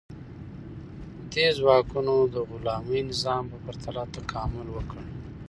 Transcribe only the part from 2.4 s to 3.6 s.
غلامي نظام په